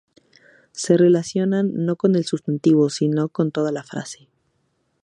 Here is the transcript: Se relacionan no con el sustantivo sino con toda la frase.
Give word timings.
Se 0.71 0.97
relacionan 0.97 1.85
no 1.85 1.95
con 1.95 2.15
el 2.15 2.25
sustantivo 2.25 2.89
sino 2.89 3.29
con 3.29 3.51
toda 3.51 3.71
la 3.71 3.83
frase. 3.83 4.27